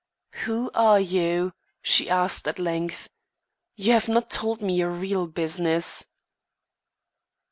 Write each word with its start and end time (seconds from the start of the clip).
"Who 0.45 0.71
are 0.73 0.99
you?" 0.99 1.53
she 1.83 2.09
asked 2.09 2.47
at 2.47 2.57
length. 2.57 3.07
"You 3.75 3.93
have 3.93 4.07
not 4.09 4.31
told 4.31 4.59
me 4.59 4.73
your 4.75 4.89
real 4.89 5.27
business." 5.27 6.07